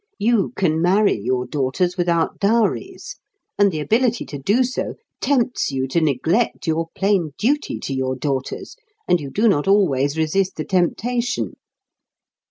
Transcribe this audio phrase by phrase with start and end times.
[0.17, 3.17] You can marry your daughters without dowries,
[3.59, 8.15] and the ability to do so tempts you to neglect your plain duty to your
[8.15, 8.75] daughters,
[9.07, 11.53] and you do not always resist the temptation.